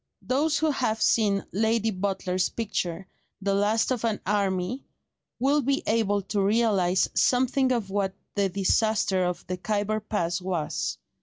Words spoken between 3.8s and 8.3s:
of an Army," will be able to realise something of what